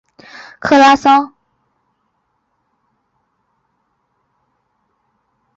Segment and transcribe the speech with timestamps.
[0.59, 1.35] 克拉桑。